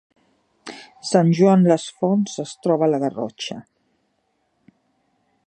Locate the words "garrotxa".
3.05-3.61